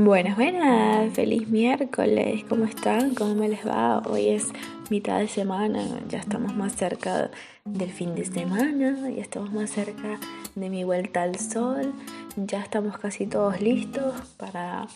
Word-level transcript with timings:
Buenas, 0.00 0.36
buenas, 0.36 1.12
feliz 1.12 1.48
miércoles, 1.48 2.44
¿cómo 2.48 2.66
están? 2.66 3.16
¿Cómo 3.16 3.34
me 3.34 3.48
les 3.48 3.66
va? 3.66 3.98
Hoy 3.98 4.28
es 4.28 4.44
mitad 4.90 5.18
de 5.18 5.26
semana, 5.26 5.84
ya 6.08 6.20
estamos 6.20 6.54
más 6.54 6.76
cerca 6.76 7.32
del 7.64 7.90
fin 7.90 8.14
de 8.14 8.24
semana, 8.24 9.10
ya 9.10 9.20
estamos 9.20 9.52
más 9.52 9.70
cerca 9.70 10.20
de 10.54 10.70
mi 10.70 10.84
vuelta 10.84 11.22
al 11.22 11.36
sol, 11.36 11.92
ya 12.36 12.60
estamos 12.60 12.96
casi 12.98 13.26
todos 13.26 13.60
listos 13.60 14.14
para, 14.36 14.86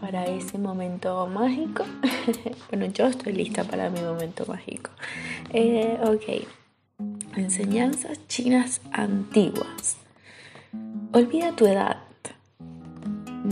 para 0.00 0.24
ese 0.24 0.58
momento 0.58 1.28
mágico. 1.28 1.84
bueno, 2.68 2.86
yo 2.86 3.06
estoy 3.06 3.34
lista 3.34 3.62
para 3.62 3.90
mi 3.90 4.00
momento 4.00 4.44
mágico. 4.48 4.90
Eh, 5.50 6.00
ok, 6.02 7.36
enseñanzas 7.36 8.26
chinas 8.26 8.80
antiguas. 8.90 9.98
Olvida 11.12 11.52
tu 11.52 11.64
edad 11.66 11.98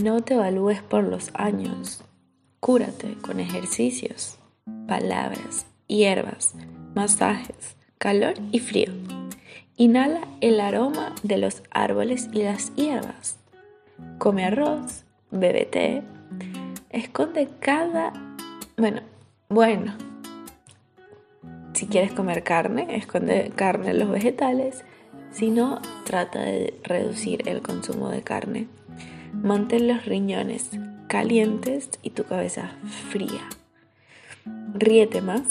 no 0.01 0.21
te 0.21 0.33
evalúes 0.33 0.81
por 0.81 1.03
los 1.03 1.29
años. 1.33 2.03
Cúrate 2.59 3.15
con 3.21 3.39
ejercicios, 3.39 4.37
palabras, 4.87 5.65
hierbas, 5.87 6.53
masajes, 6.95 7.75
calor 7.97 8.33
y 8.51 8.59
frío. 8.59 8.91
Inhala 9.77 10.27
el 10.41 10.59
aroma 10.59 11.15
de 11.23 11.37
los 11.37 11.63
árboles 11.71 12.29
y 12.33 12.43
las 12.43 12.73
hierbas. 12.75 13.37
Come 14.17 14.45
arroz, 14.45 15.03
bebe 15.31 15.65
té. 15.65 16.03
Esconde 16.89 17.47
cada... 17.59 18.13
Bueno, 18.77 19.01
bueno. 19.49 19.93
Si 21.73 21.87
quieres 21.87 22.11
comer 22.11 22.43
carne, 22.43 22.95
esconde 22.95 23.51
carne 23.55 23.91
en 23.91 23.99
los 23.99 24.09
vegetales. 24.09 24.83
Si 25.31 25.49
no, 25.49 25.81
trata 26.03 26.41
de 26.41 26.79
reducir 26.83 27.47
el 27.47 27.61
consumo 27.61 28.09
de 28.09 28.21
carne. 28.21 28.67
Mantén 29.33 29.87
los 29.87 30.05
riñones 30.05 30.71
calientes 31.07 31.89
y 32.01 32.11
tu 32.11 32.23
cabeza 32.25 32.71
fría. 33.09 33.47
Ríete 34.73 35.21
más, 35.21 35.43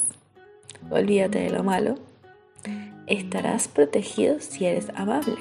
olvídate 0.91 1.41
de 1.41 1.51
lo 1.51 1.63
malo. 1.63 1.99
Estarás 3.07 3.69
protegido 3.69 4.41
si 4.41 4.67
eres 4.67 4.89
amable. 4.95 5.37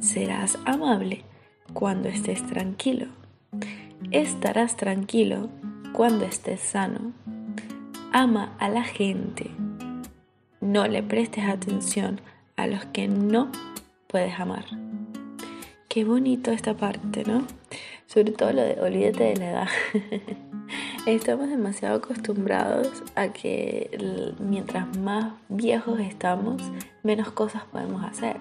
Serás 0.00 0.58
amable 0.64 1.24
cuando 1.72 2.08
estés 2.08 2.46
tranquilo. 2.46 3.06
Estarás 4.10 4.76
tranquilo 4.76 5.48
cuando 5.92 6.24
estés 6.24 6.60
sano. 6.60 7.12
Ama 8.12 8.54
a 8.58 8.68
la 8.68 8.84
gente. 8.84 9.50
No 10.60 10.86
le 10.86 11.02
prestes 11.02 11.44
atención 11.44 12.20
a 12.56 12.66
los 12.66 12.84
que 12.86 13.08
no 13.08 13.50
puedes 14.06 14.38
amar. 14.38 14.66
Qué 15.92 16.04
bonito 16.04 16.52
esta 16.52 16.72
parte, 16.72 17.22
¿no? 17.26 17.46
Sobre 18.06 18.32
todo 18.32 18.50
lo 18.54 18.62
de 18.62 18.80
olvídate 18.80 19.24
de 19.24 19.36
la 19.36 19.50
edad. 19.50 19.68
estamos 21.06 21.50
demasiado 21.50 21.96
acostumbrados 21.96 23.02
a 23.14 23.28
que 23.28 23.90
mientras 24.38 24.96
más 24.96 25.34
viejos 25.50 26.00
estamos, 26.00 26.62
menos 27.02 27.32
cosas 27.32 27.64
podemos 27.64 28.02
hacer. 28.04 28.38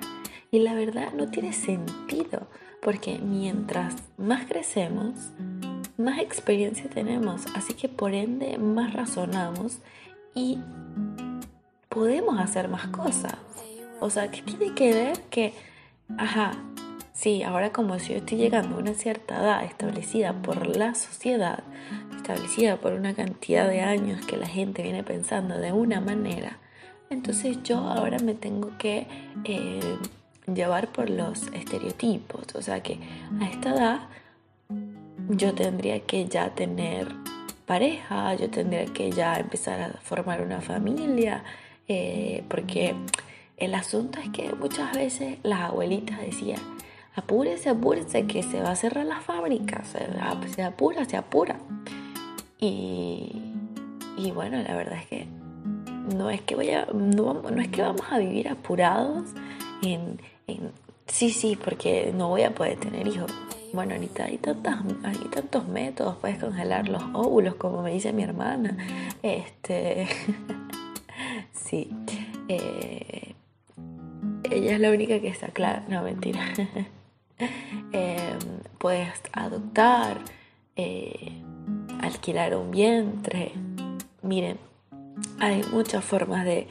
Y 0.50 0.60
la 0.60 0.76
verdad 0.76 1.12
no 1.12 1.30
tiene 1.30 1.52
sentido, 1.52 2.48
porque 2.82 3.20
mientras 3.20 3.96
más 4.18 4.46
crecemos, 4.46 5.14
más 5.98 6.20
experiencia 6.20 6.90
tenemos, 6.90 7.48
así 7.54 7.74
que 7.74 7.90
por 7.90 8.14
ende 8.14 8.60
más 8.60 8.94
razonamos 8.94 9.80
y 10.34 10.58
podemos 11.90 12.40
hacer 12.40 12.70
más 12.70 12.88
cosas. 12.88 13.36
O 14.00 14.10
sea, 14.10 14.32
¿qué 14.32 14.42
tiene 14.42 14.74
que 14.74 14.94
ver 14.94 15.20
que, 15.30 15.54
ajá, 16.18 16.54
Sí, 17.22 17.44
ahora 17.44 17.72
como 17.72 18.00
si 18.00 18.14
yo 18.14 18.18
estoy 18.18 18.40
llegando 18.40 18.78
a 18.78 18.80
una 18.80 18.96
cierta 18.96 19.40
edad 19.40 19.64
establecida 19.64 20.34
por 20.42 20.66
la 20.76 20.96
sociedad, 20.96 21.64
establecida 22.18 22.78
por 22.78 22.94
una 22.94 23.14
cantidad 23.14 23.70
de 23.70 23.82
años 23.82 24.26
que 24.26 24.38
la 24.38 24.48
gente 24.48 24.82
viene 24.82 25.04
pensando 25.04 25.60
de 25.60 25.72
una 25.72 26.02
manera, 26.02 26.58
entonces 27.12 27.62
yo 27.62 27.78
ahora 27.78 28.18
me 28.18 28.34
tengo 28.34 28.76
que 28.80 29.06
eh, 29.44 29.98
llevar 30.52 30.92
por 30.92 31.12
los 31.12 31.46
estereotipos. 31.54 32.56
O 32.56 32.62
sea 32.64 32.82
que 32.82 32.98
a 33.40 33.46
esta 33.46 33.76
edad 33.76 34.00
yo 35.30 35.54
tendría 35.54 36.00
que 36.00 36.26
ya 36.26 36.56
tener 36.56 37.08
pareja, 37.68 38.34
yo 38.34 38.50
tendría 38.50 38.86
que 38.86 39.12
ya 39.12 39.36
empezar 39.36 39.80
a 39.80 39.90
formar 40.02 40.42
una 40.42 40.60
familia, 40.60 41.44
eh, 41.88 42.44
porque 42.48 42.96
el 43.58 43.76
asunto 43.76 44.20
es 44.20 44.30
que 44.30 44.52
muchas 44.56 44.92
veces 44.96 45.38
las 45.44 45.62
abuelitas 45.62 46.20
decían, 46.20 46.81
apúrese, 47.16 47.70
apúrese, 47.70 48.26
que 48.26 48.44
se 48.44 48.62
va 48.62 48.72
a 48.72 48.76
cerrar 48.76 49.06
la 49.06 49.22
fábrica, 49.22 49.84
se, 49.86 50.64
apura, 50.64 51.06
se 51.06 51.18
apura. 51.18 51.60
Y, 52.60 53.42
y, 54.18 54.32
bueno, 54.32 54.62
la 54.62 54.76
verdad 54.76 55.00
es 55.00 55.08
que 55.08 55.28
no 56.16 56.30
es 56.30 56.42
que, 56.42 56.56
vaya, 56.56 56.88
no, 56.94 57.42
es 57.58 57.68
que 57.70 57.82
vamos 57.82 58.06
a 58.10 58.18
vivir 58.18 58.50
apurados 58.50 59.30
en, 59.84 60.20
sí, 61.08 61.32
sí, 61.32 61.58
porque 61.62 62.14
no 62.16 62.30
voy 62.30 62.44
a 62.44 62.54
poder 62.54 62.78
tener 62.80 63.08
hijos. 63.08 63.32
Bueno, 63.74 63.94
ahorita 63.94 64.26
hay, 64.26 64.38
tantas, 64.38 64.80
hay 65.04 65.18
tantos 65.32 65.68
métodos, 65.68 66.18
puedes 66.18 66.40
congelar 66.40 66.90
los 66.90 67.04
óvulos, 67.14 67.56
como 67.56 67.82
me 67.82 67.94
dice 67.94 68.12
mi 68.12 68.24
hermana. 68.24 68.78
Este, 69.24 70.08
sí. 71.54 71.90
Eh, 72.50 73.34
ella 74.50 74.74
es 74.74 74.80
la 74.80 74.92
única 74.92 75.20
que 75.22 75.30
está 75.30 75.48
clara. 75.48 75.86
No, 75.88 76.04
mentira. 76.04 76.42
Em, 77.94 78.40
puedes 78.78 79.22
adoptar, 79.34 80.18
eh, 80.76 81.42
alquilar 82.02 82.56
un 82.56 82.72
vientre. 82.72 83.52
Miren, 84.22 84.58
hay 85.40 85.64
muchas 85.72 86.04
formas 86.04 86.46
de, 86.46 86.68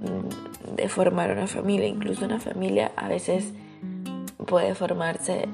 mm, 0.00 0.74
de 0.76 0.88
formar 0.88 1.30
una 1.30 1.46
familia, 1.46 1.86
incluso 1.86 2.24
una 2.24 2.40
familia 2.40 2.92
a 2.96 3.08
veces 3.08 3.52
puede 4.46 4.74
formarse 4.74 5.48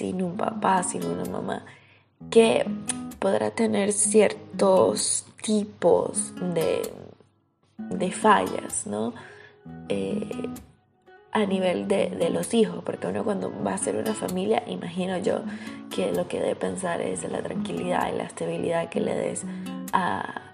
sin 0.00 0.22
un 0.22 0.36
papá, 0.36 0.82
sin 0.82 1.04
una 1.04 1.24
mamá, 1.24 1.64
que 2.30 2.64
podrá 3.18 3.50
tener 3.50 3.92
ciertos 3.92 5.26
tipos 5.42 6.32
de, 6.54 6.90
de 7.76 8.10
fallas, 8.10 8.86
¿no? 8.86 9.12
Eh, 9.88 10.48
a 11.32 11.46
nivel 11.46 11.86
de, 11.86 12.30
los 12.30 12.54
hijos, 12.54 12.82
porque 12.84 13.06
uno 13.06 13.24
cuando 13.24 13.52
va 13.62 13.74
a 13.74 13.78
ser 13.78 13.96
una 13.96 14.14
familia, 14.14 14.62
imagino 14.66 15.18
yo 15.18 15.42
que 15.94 16.12
lo 16.12 16.26
que 16.26 16.40
debe 16.40 16.56
pensar 16.56 17.00
es 17.00 17.28
la 17.30 17.42
tranquilidad 17.42 18.12
y 18.12 18.16
la 18.16 18.24
estabilidad 18.24 18.88
que 18.88 19.00
le 19.00 19.14
des 19.14 19.44
a, 19.92 20.46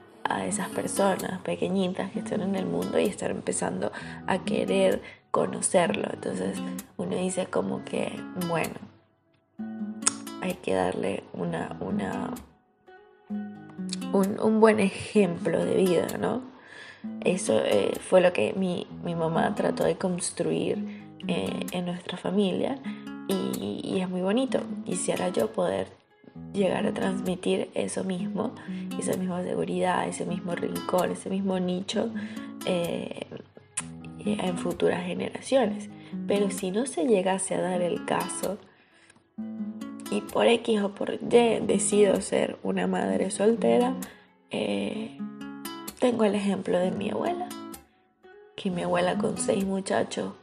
esas 0.45 0.69
personas 0.71 1.41
pequeñitas 1.43 2.11
que 2.11 2.19
están 2.19 2.43
en 2.43 2.57
el 2.57 2.67
mundo 2.67 2.99
y 2.99 3.05
están 3.05 3.31
empezando 3.31 3.93
a 4.27 4.39
querer 4.39 5.01
conocerlo. 5.31 6.09
Entonces 6.13 6.59
uno 6.97 7.17
dice 7.17 7.47
como 7.47 7.85
que, 7.85 8.13
bueno, 8.49 8.75
hay 10.43 10.55
que 10.55 10.75
darle 10.75 11.23
una, 11.33 11.77
una, 11.79 12.35
un, 14.13 14.41
un 14.41 14.61
buen 14.61 14.81
ejemplo 14.81 15.65
de 15.65 15.75
vida, 15.77 16.09
¿no? 16.19 16.56
Eso 17.27 17.61
eh, 17.65 17.93
fue 18.01 18.21
lo 18.21 18.33
que 18.33 18.53
mi, 18.53 18.87
mamá 19.03 19.53
trató 19.57 19.83
de 19.83 19.97
construir 19.97 21.05
eh, 21.27 21.67
en 21.73 21.85
nuestra 21.85 22.17
familia 22.17 22.79
y, 23.29 23.99
es 24.01 24.09
muy 24.09 24.21
bonito. 24.21 24.61
Quisiera 24.85 25.31
yo 25.31 25.51
poder 25.51 25.89
llegar 26.53 26.87
a 26.87 26.93
transmitir 26.93 27.71
eso 27.75 28.05
mismo, 28.05 28.55
esa 29.01 29.17
misma 29.17 29.43
seguridad, 29.43 30.07
ese 30.07 30.25
mismo 30.25 30.55
rincón, 30.55 31.11
ese 31.11 31.31
mismo 31.31 31.59
nicho 31.59 32.11
eh, 32.67 33.27
en 34.25 34.59
futuras 34.59 35.05
generaciones. 35.05 35.89
Pero 36.29 36.51
si 36.51 36.71
no 36.71 36.87
se 36.87 37.07
llegase 37.07 37.57
a 37.57 37.61
dar 37.61 37.83
el 37.83 38.05
caso 38.05 38.59
y 40.13 40.21
por 40.21 40.47
X 40.47 40.83
o 40.83 40.95
por 40.95 41.15
Y 41.15 41.61
decido 41.67 42.21
ser 42.21 42.59
una 42.63 42.87
madre 42.87 43.33
soltera, 43.33 43.95
tengo 46.07 46.23
el 46.23 46.37
ejemplo 46.37 46.79
de 46.79 46.93
mi 46.93 47.11
abuela, 47.11 47.49
que 48.55 48.71
mi 48.71 48.85
abuela 48.85 49.19
con 49.19 49.37
seis 49.39 49.65
muchachos 49.65 50.35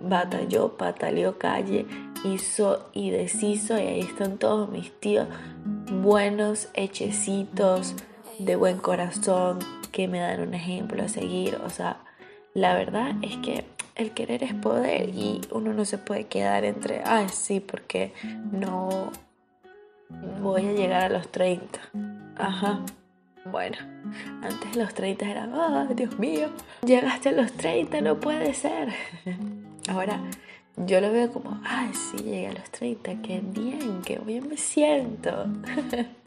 batalló, 0.00 0.78
pataleó 0.78 1.36
calle, 1.36 1.84
hizo 2.24 2.88
y 2.94 3.10
deshizo 3.10 3.76
y 3.76 3.82
ahí 3.82 4.00
están 4.00 4.38
todos 4.38 4.70
mis 4.70 4.90
tíos 5.00 5.28
buenos, 6.00 6.68
hechecitos, 6.72 7.94
de 8.38 8.56
buen 8.56 8.78
corazón, 8.78 9.58
que 9.90 10.08
me 10.08 10.18
dan 10.20 10.40
un 10.40 10.54
ejemplo 10.54 11.02
a 11.02 11.08
seguir. 11.08 11.56
O 11.56 11.68
sea, 11.68 11.98
la 12.54 12.74
verdad 12.74 13.12
es 13.20 13.36
que 13.36 13.66
el 13.96 14.12
querer 14.12 14.42
es 14.42 14.54
poder 14.54 15.10
y 15.10 15.42
uno 15.50 15.74
no 15.74 15.84
se 15.84 15.98
puede 15.98 16.24
quedar 16.24 16.64
entre, 16.64 17.02
ay, 17.04 17.26
sí, 17.28 17.60
porque 17.60 18.14
no 18.50 19.12
voy 20.40 20.68
a 20.68 20.72
llegar 20.72 21.02
a 21.02 21.08
los 21.10 21.28
30. 21.28 21.80
Ajá. 22.36 22.80
Bueno, 23.44 23.76
antes 24.42 24.76
los 24.76 24.94
30 24.94 25.28
era, 25.28 25.48
ah, 25.52 25.88
Dios 25.94 26.18
mío, 26.18 26.48
llegaste 26.86 27.30
a 27.30 27.32
los 27.32 27.52
30, 27.52 28.00
no 28.00 28.20
puede 28.20 28.54
ser. 28.54 28.88
Ahora 29.88 30.20
yo 30.76 31.00
lo 31.00 31.12
veo 31.12 31.30
como, 31.32 31.60
ay, 31.64 31.90
sí, 31.92 32.18
llegué 32.22 32.48
a 32.48 32.52
los 32.52 32.70
30, 32.70 33.20
qué 33.22 33.40
bien, 33.44 34.00
qué 34.04 34.18
bien 34.18 34.48
me 34.48 34.56
siento. 34.56 35.46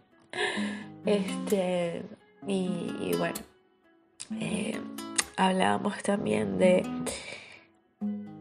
este, 1.05 2.03
y, 2.45 3.15
bueno, 3.17 3.39
eh, 4.39 4.79
hablábamos 5.37 6.03
también 6.03 6.57
de, 6.57 6.83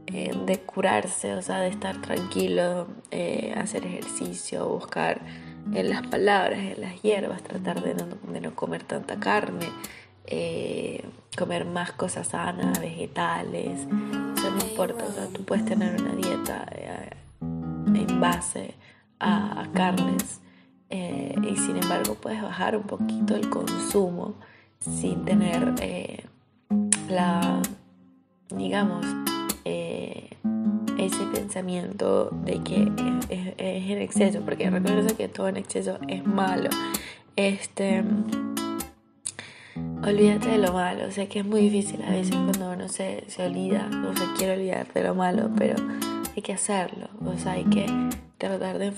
eh, 0.06 0.32
de 0.46 0.60
curarse, 0.60 1.34
o 1.34 1.42
sea, 1.42 1.60
de 1.60 1.68
estar 1.68 2.02
tranquilo, 2.02 2.88
eh, 3.12 3.54
hacer 3.56 3.86
ejercicio, 3.86 4.68
buscar 4.68 5.20
en 5.72 5.90
las 5.90 6.06
palabras, 6.06 6.58
en 6.58 6.80
las 6.80 7.00
hierbas, 7.02 7.42
tratar 7.42 7.82
de 7.82 7.94
no, 8.40 8.54
comer 8.54 8.82
tanta 8.82 9.18
carne, 9.18 9.66
eh, 10.26 11.04
comer 11.36 11.64
más 11.64 11.92
cosas 11.92 12.28
sanas, 12.28 12.80
vegetales, 12.80 13.80
eso 14.36 14.50
no 14.50 14.64
importa, 14.68 15.04
o 15.04 15.12
sea, 15.12 15.26
tú 15.28 15.44
puedes 15.44 15.64
tener 15.64 16.00
una 16.00 16.14
dieta 16.14 16.66
eh, 16.72 17.10
en 17.40 18.20
base 18.20 18.74
a, 19.20 19.66
carnes 19.72 20.40
eh, 20.90 21.34
y 21.42 21.56
sin 21.56 21.76
embargo 21.76 22.14
puedes 22.14 22.42
bajar 22.42 22.76
un 22.76 22.84
poquito 22.84 23.34
el 23.34 23.48
consumo 23.48 24.34
sin 24.78 25.24
tener 25.24 25.74
la, 27.08 27.62
digamos, 28.50 29.04
ese 30.98 31.24
pensamiento 31.26 32.30
de 32.44 32.62
que 32.62 32.90
es, 33.28 33.54
en 33.58 33.98
exceso, 33.98 34.40
porque 34.40 34.68
recuerda 34.70 35.14
que 35.16 35.28
todo 35.28 35.48
en 35.48 35.56
exceso 35.56 35.98
es 36.08 36.24
malo. 36.26 36.70
Este, 37.36 38.04
olvídate 40.02 40.48
de 40.48 40.58
lo 40.58 40.72
malo. 40.72 41.10
Sé 41.10 41.28
que 41.28 41.40
es 41.40 41.46
muy 41.46 41.62
difícil 41.62 42.02
a 42.02 42.10
veces 42.10 42.34
cuando 42.34 42.70
uno 42.70 42.88
se, 42.88 43.24
se 43.28 43.46
olvida 43.46 43.88
o 44.08 44.16
se 44.16 44.24
quiere 44.36 44.54
olvidar 44.54 44.92
de 44.92 45.02
lo 45.02 45.14
malo, 45.14 45.50
pero 45.56 45.76
hay 46.36 46.42
que 46.42 46.52
hacerlo. 46.52 47.08
O 47.24 47.36
sea, 47.38 47.52
hay 47.52 47.64
que 47.64 47.86
tratar 48.38 48.78
de 48.78 48.92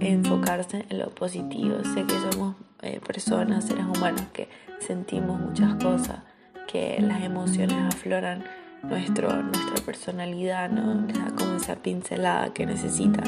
enfocarse 0.00 0.84
en 0.88 0.98
lo 0.98 1.10
positivo. 1.10 1.76
Sé 1.94 2.04
que 2.04 2.32
somos 2.32 2.56
eh, 2.82 3.00
personas, 3.06 3.64
seres 3.64 3.84
humanos 3.84 4.22
que 4.32 4.48
sentimos 4.80 5.40
muchas 5.40 5.74
cosas, 5.76 6.20
que 6.66 6.98
las 7.00 7.22
emociones 7.22 7.76
afloran 7.94 8.44
nuestro, 8.82 9.42
nuestra 9.42 9.84
personalidad, 9.84 10.70
¿no? 10.70 11.06
como 11.36 11.56
esa 11.56 11.76
pincelada 11.76 12.52
que 12.52 12.66
necesita. 12.66 13.22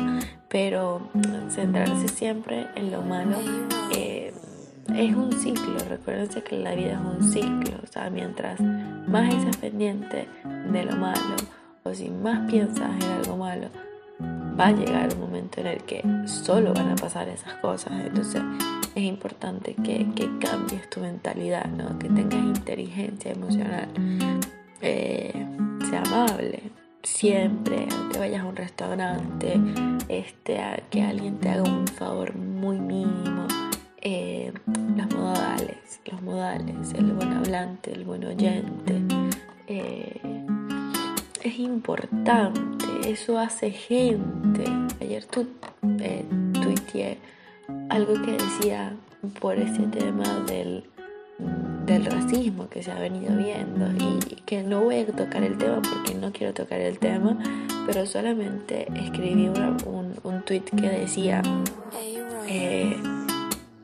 Pero 0.49 1.09
centrarse 1.51 2.09
siempre 2.09 2.67
en 2.77 2.91
lo 2.93 3.03
malo. 3.03 3.39
Eh, 3.95 4.33
es 4.95 5.15
un 5.15 5.33
ciclo, 5.33 5.79
recuérdense 5.89 6.43
que 6.43 6.59
la 6.59 6.75
vida 6.75 6.93
es 6.93 6.99
un 7.01 7.33
ciclo, 7.33 7.79
o 7.83 7.87
sea, 7.87 8.11
mientras 8.11 8.61
más 8.61 9.33
estás 9.35 9.57
pendiente 9.57 10.29
de 10.45 10.85
lo 10.85 10.97
malo 10.97 11.37
o 11.85 11.95
si 11.95 12.11
más 12.11 12.51
piensas 12.51 12.91
en 13.03 13.11
algo 13.11 13.37
malo, 13.37 13.69
va 14.59 14.67
a 14.67 14.73
llegar 14.73 15.13
un 15.15 15.21
momento 15.21 15.61
en 15.61 15.67
el 15.69 15.83
que 15.85 16.03
solo 16.27 16.73
van 16.75 16.91
a 16.91 16.97
pasar 16.97 17.29
esas 17.29 17.55
cosas, 17.55 17.93
entonces 18.05 18.43
es 18.95 19.03
importante 19.03 19.75
que, 19.75 20.07
cambies 20.39 20.89
tu 20.91 21.01
mentalidad, 21.01 21.67
¿no? 21.67 21.99
que 21.99 22.09
tengas 22.09 22.45
inteligencia 22.45 23.33
emocional, 23.33 23.89
eh, 24.81 25.33
sea 25.89 26.03
amable, 26.03 26.63
siempre, 27.03 27.87
te 28.13 28.19
vayas 28.19 28.43
a 28.43 28.47
un 28.47 28.57
restaurante, 28.57 29.61
este, 30.09 30.61
que 30.91 31.03
alguien 31.03 31.39
te 31.39 31.51
haga 31.51 31.63
un 31.63 31.87
favor 31.87 32.35
muy 32.37 32.79
mínimo, 32.79 33.47
eh, 34.01 34.53
los 34.97 35.15
modales, 35.15 36.01
los 36.11 36.23
modales, 36.23 36.93
el 36.95 37.13
buen 37.13 37.33
hablante, 37.33 37.93
el 37.93 38.05
buen 38.05 38.25
oyente. 38.25 39.01
Eh, 39.67 40.21
es 41.43 41.59
importante, 41.59 42.87
eso 43.07 43.39
hace 43.39 43.71
gente. 43.71 44.65
Ayer 45.01 45.25
tu, 45.27 45.47
eh, 46.01 46.25
tuiteé 46.53 47.19
algo 47.89 48.15
que 48.23 48.33
decía 48.33 48.95
por 49.41 49.59
ese 49.59 49.87
tema 49.87 50.41
del, 50.47 50.85
del 51.87 52.07
racismo 52.07 52.69
que 52.69 52.83
se 52.83 52.93
ha 52.93 52.99
venido 52.99 53.37
viendo 53.37 53.87
y 54.31 54.37
que 54.47 54.63
no 54.63 54.83
voy 54.83 55.01
a 55.01 55.07
tocar 55.07 55.43
el 55.43 55.59
tema 55.59 55.81
porque 55.83 56.15
no 56.15 56.33
quiero 56.33 56.55
tocar 56.55 56.81
el 56.81 56.99
tema, 56.99 57.39
pero 57.87 58.07
solamente 58.07 58.87
escribí 58.95 59.49
un, 59.49 60.15
un 60.23 60.43
tweet 60.43 60.63
que 60.63 60.89
decía 60.89 61.43
eh, 62.49 62.97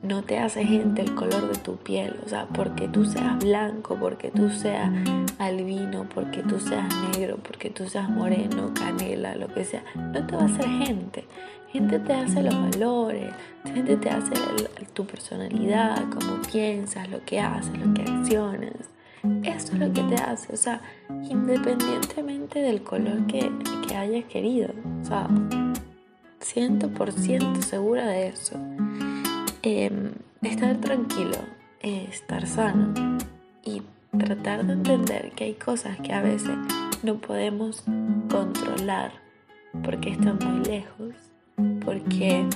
no 0.03 0.23
te 0.23 0.39
hace 0.39 0.65
gente 0.65 1.01
el 1.01 1.13
color 1.13 1.47
de 1.47 1.57
tu 1.59 1.77
piel, 1.77 2.19
o 2.25 2.29
sea, 2.29 2.47
porque 2.47 2.87
tú 2.87 3.05
seas 3.05 3.37
blanco, 3.37 3.97
porque 3.99 4.31
tú 4.31 4.49
seas 4.49 4.91
albino, 5.37 6.07
porque 6.13 6.41
tú 6.41 6.59
seas 6.59 6.87
negro, 7.11 7.37
porque 7.37 7.69
tú 7.69 7.87
seas 7.87 8.09
moreno, 8.09 8.73
canela, 8.73 9.35
lo 9.35 9.47
que 9.47 9.63
sea, 9.63 9.83
no 9.95 10.25
te 10.25 10.35
va 10.35 10.43
a 10.43 10.45
hacer 10.45 10.65
gente. 10.65 11.25
Gente 11.71 11.99
te 11.99 12.13
hace 12.13 12.43
los 12.43 12.53
valores, 12.53 13.33
gente 13.63 13.95
te 13.95 14.09
hace 14.09 14.33
tu 14.93 15.05
personalidad, 15.05 16.03
cómo 16.09 16.41
piensas, 16.51 17.09
lo 17.09 17.23
que 17.23 17.39
haces, 17.39 17.77
lo 17.77 17.93
que 17.93 18.01
accionas. 18.01 18.73
Eso 19.43 19.73
es 19.73 19.79
lo 19.79 19.93
que 19.93 20.01
te 20.03 20.15
hace, 20.15 20.53
o 20.53 20.57
sea, 20.57 20.81
independientemente 21.29 22.59
del 22.59 22.81
color 22.83 23.25
que, 23.27 23.51
que 23.87 23.95
hayas 23.95 24.25
querido, 24.25 24.69
o 25.01 25.05
sea, 25.05 25.27
100% 26.41 27.61
segura 27.61 28.07
de 28.07 28.27
eso. 28.27 28.59
Em, 29.61 30.11
estar 30.41 30.75
tranquilo, 30.77 31.37
estar 31.81 32.47
sano 32.47 33.17
y 33.63 33.83
tratar 34.17 34.65
de 34.65 34.73
entender 34.73 35.31
que 35.35 35.43
hay 35.45 35.53
cosas 35.53 35.97
que 35.99 36.13
a 36.13 36.21
veces 36.21 36.57
no 37.03 37.15
podemos 37.15 37.83
controlar 38.29 39.13
porque 39.83 40.09
están 40.09 40.39
muy 40.39 40.65
lejos, 40.65 41.30
porque 41.83 42.47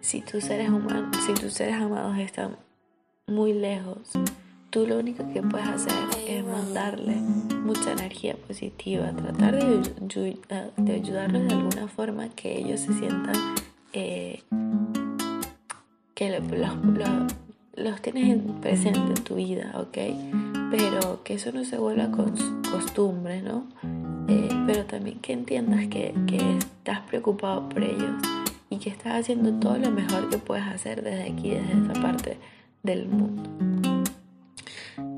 si 0.00 0.20
tus 0.22 0.44
seres 0.44 0.70
humanos, 0.70 1.16
si 1.26 1.34
tus 1.34 1.52
seres 1.52 1.74
amados 1.74 2.18
están 2.18 2.56
muy 3.26 3.52
lejos, 3.52 4.10
tú 4.70 4.86
lo 4.86 4.98
único 4.98 5.24
que 5.32 5.42
puedes 5.42 5.68
hacer 5.68 5.94
es 6.26 6.44
mandarle 6.44 7.16
mucha 7.16 7.92
energía 7.92 8.34
positiva, 8.36 9.12
tratar 9.12 9.56
de, 9.56 10.92
ayudarlos 10.92 11.42
de 11.44 11.54
alguna 11.54 11.88
forma 11.88 12.28
que 12.30 12.58
ellos 12.58 12.80
se 12.80 12.92
sientan 12.94 13.36
eh, 13.92 14.42
que 16.14 16.40
los, 17.76 18.02
tienes 18.02 18.38
presente 18.60 19.00
en 19.00 19.24
tu 19.24 19.36
vida, 19.36 19.72
¿ok? 19.76 19.98
Pero 20.70 21.22
que 21.24 21.34
eso 21.34 21.50
no 21.52 21.64
se 21.64 21.78
vuelva 21.78 22.10
costumbre, 22.70 23.42
¿no? 23.42 23.66
Eh, 24.28 24.48
pero 24.66 24.84
también 24.84 25.18
que 25.18 25.32
entiendas 25.32 25.88
que, 25.88 26.14
estás 26.58 27.00
preocupado 27.08 27.68
por 27.68 27.82
ellos 27.82 28.12
que 28.80 28.90
estás 28.90 29.20
haciendo 29.20 29.52
todo 29.60 29.78
lo 29.78 29.90
mejor 29.90 30.28
que 30.30 30.38
puedes 30.38 30.66
hacer 30.66 31.02
desde 31.02 31.30
aquí, 31.30 31.50
desde 31.50 31.72
esa 31.72 31.92
parte 32.00 32.38
del 32.82 33.06
mundo. 33.06 33.42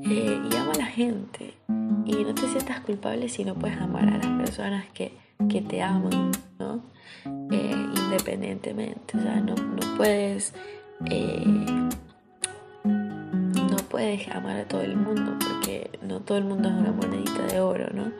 Eh, 0.03 0.41
y 0.51 0.55
ama 0.55 0.71
a 0.73 0.77
la 0.77 0.85
gente 0.85 1.53
y 2.05 2.11
no 2.23 2.35
te 2.35 2.47
sientas 2.47 2.81
culpable 2.81 3.29
si 3.29 3.45
no 3.45 3.55
puedes 3.55 3.77
amar 3.77 4.09
a 4.09 4.17
las 4.17 4.27
personas 4.37 4.85
que, 4.93 5.13
te 5.69 5.81
aman, 5.81 6.31
¿no? 6.59 6.81
Eh, 7.51 7.87
independientemente, 7.95 9.17
o 9.17 9.21
sea, 9.21 9.35
no, 9.39 9.55
no 9.55 9.97
puedes 9.97 10.53
eh, 11.09 11.45
no 12.83 13.77
puedes 13.89 14.27
amar 14.29 14.57
a 14.57 14.67
todo 14.67 14.81
el 14.81 14.95
mundo 14.95 15.37
porque 15.39 15.91
no 16.01 16.21
todo 16.21 16.37
el 16.37 16.45
mundo 16.45 16.69
es 16.69 16.75
una 16.75 16.91
monedita 16.91 17.43
de 17.47 17.59
oro, 17.59 17.87
¿no? 17.93 18.11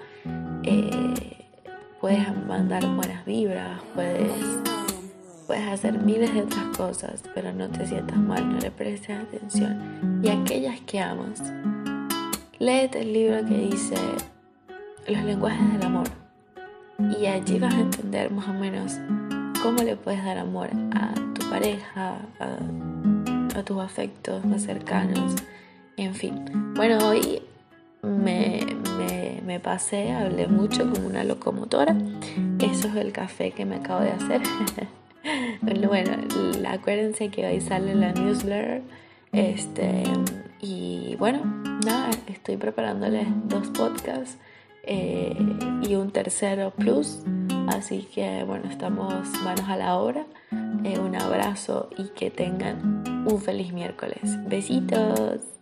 Puedes 2.00 2.46
mandar 2.46 2.86
buenas 2.86 3.26
vibras, 3.26 3.80
puedes, 3.96 4.30
puedes 5.44 5.68
hacer 5.68 6.00
miles 6.00 6.34
de 6.34 6.42
otras 6.42 6.78
cosas, 6.78 7.24
pero 7.34 7.54
no 7.54 7.70
te 7.70 7.86
sientas 7.86 8.18
mal, 8.18 8.50
no 8.50 8.60
le 8.60 8.72
prestes 8.72 9.18
atención. 9.18 10.22
Y 10.24 10.30
aquellas 10.30 10.80
que 10.82 11.00
amas, 11.00 11.42
léete 12.60 13.02
el 13.02 13.14
libro 13.14 13.46
que 13.46 13.58
dice 13.58 13.96
Los 15.08 15.24
lenguajes 15.24 15.74
del 15.74 15.84
amor. 15.84 16.08
Y 17.20 17.26
allí 17.26 17.60
vas 17.60 17.74
a 17.74 17.80
entender 17.80 18.32
más 18.32 18.48
o 18.48 18.54
menos 18.54 19.00
cómo 19.62 19.84
le 19.84 19.96
puedes 19.96 20.24
dar 20.24 20.38
amor 20.38 20.70
a 20.94 21.14
tu 21.34 21.50
pareja, 21.50 22.18
a, 22.40 23.64
tus 23.64 23.80
afectos 23.80 24.44
más 24.46 24.64
cercanos, 24.64 25.36
en 25.96 26.14
fin. 26.16 26.74
Bueno, 26.76 26.98
hoy 27.08 27.42
me, 28.02 28.66
me, 29.46 29.60
pasé, 29.60 30.12
hablé 30.12 30.48
mucho 30.48 30.90
como 30.90 31.08
una 31.08 31.24
locomotora. 31.24 31.96
Eso 32.60 32.88
es 32.88 32.96
el 32.96 33.12
café 33.12 33.52
que 33.52 33.66
me 33.66 33.76
acabo 33.76 34.02
de 34.02 34.12
hacer. 34.12 34.42
bueno, 35.88 36.12
acuérdense 36.68 37.30
que 37.30 37.46
hoy 37.46 37.62
sale 37.62 37.96
la 37.96 38.14
newsletter. 38.14 38.82
Este, 39.32 40.04
y 40.62 41.16
bueno, 41.18 41.42
nada, 41.86 42.12
estoy 42.28 42.58
preparándoles 42.58 43.28
dos 43.46 43.68
podcasts 43.70 44.38
eh, 44.84 45.36
y 45.82 45.96
un 45.96 46.12
tercero 46.12 46.72
plus. 46.72 47.20
Así 47.68 48.08
que 48.14 48.44
bueno, 48.44 48.70
estamos 48.70 49.14
manos 49.44 49.68
a 49.70 49.78
la 49.78 49.98
obra. 49.98 50.26
Eh, 50.84 51.00
un 51.00 51.16
abrazo 51.16 51.90
y 51.98 52.10
que 52.10 52.30
tengan 52.30 53.04
un 53.28 53.42
feliz 53.42 53.72
miércoles. 53.74 54.22
Besitos. 54.48 55.53